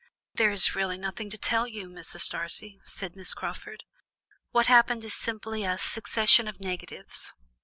[0.33, 2.27] "There is really nothing to tell you, Mrs.
[2.27, 3.83] Darcy," said Miss Crawford.
[4.49, 7.35] "What happened is simply a succession of negatives.